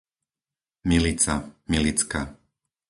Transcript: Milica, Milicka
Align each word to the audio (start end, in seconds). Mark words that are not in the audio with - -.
Milica, 0.89 1.35
Milicka 1.69 2.21